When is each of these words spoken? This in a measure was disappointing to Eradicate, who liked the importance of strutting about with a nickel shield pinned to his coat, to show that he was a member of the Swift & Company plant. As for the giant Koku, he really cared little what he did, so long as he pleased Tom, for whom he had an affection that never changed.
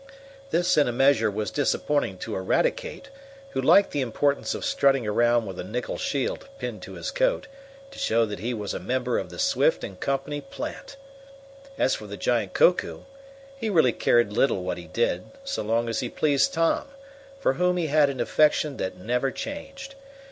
This 0.49 0.77
in 0.77 0.87
a 0.87 0.91
measure 0.91 1.29
was 1.29 1.51
disappointing 1.51 2.17
to 2.25 2.35
Eradicate, 2.35 3.09
who 3.51 3.61
liked 3.61 3.91
the 3.91 4.01
importance 4.01 4.55
of 4.55 4.65
strutting 4.65 5.05
about 5.07 5.43
with 5.43 5.59
a 5.59 5.63
nickel 5.63 5.99
shield 5.99 6.47
pinned 6.57 6.81
to 6.81 6.93
his 6.93 7.11
coat, 7.11 7.45
to 7.91 7.99
show 7.99 8.25
that 8.25 8.39
he 8.39 8.51
was 8.51 8.73
a 8.73 8.79
member 8.79 9.19
of 9.19 9.29
the 9.29 9.37
Swift 9.37 9.85
& 9.99 9.99
Company 9.99 10.41
plant. 10.41 10.97
As 11.77 11.93
for 11.93 12.07
the 12.07 12.17
giant 12.17 12.55
Koku, 12.55 13.01
he 13.55 13.69
really 13.69 13.93
cared 13.93 14.33
little 14.33 14.63
what 14.63 14.79
he 14.79 14.87
did, 14.87 15.25
so 15.43 15.61
long 15.61 15.87
as 15.87 15.99
he 15.99 16.09
pleased 16.09 16.51
Tom, 16.51 16.87
for 17.39 17.53
whom 17.53 17.77
he 17.77 17.85
had 17.85 18.09
an 18.09 18.19
affection 18.19 18.77
that 18.77 18.97
never 18.97 19.29
changed. 19.29 19.93